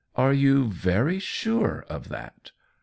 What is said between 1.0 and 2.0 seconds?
sure